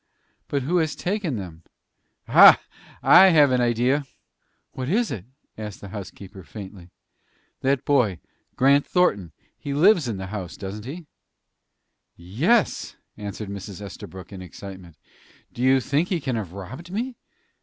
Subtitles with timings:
[0.47, 1.61] "But who has taken them?
[2.27, 2.59] Ha!
[3.03, 4.03] I have an idea."
[4.71, 5.25] "What is it?"
[5.59, 6.89] asked the housekeeper, faintly.
[7.59, 8.17] "That boy
[8.55, 11.05] Grant Thornton he lives in the house, doesn't he?"
[12.15, 13.79] "Yes," answered Mrs.
[13.79, 14.97] Estabrook, in excitement.
[15.53, 17.19] "Do you think he can have robbed me?"